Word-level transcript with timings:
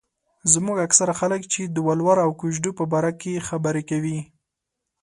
زموږ 0.53 0.77
اکثره 0.87 1.13
خلک 1.19 1.41
چې 1.53 1.61
د 1.65 1.77
ولور 1.87 2.17
او 2.25 2.29
کوژدو 2.41 2.71
په 2.79 2.83
باره 2.91 3.11
کې 3.21 3.43
خبره 3.47 3.81
کوي. 3.89 4.19